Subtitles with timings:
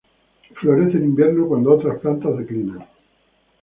[0.55, 2.87] Florece en invierno cuando otras plantas declinan.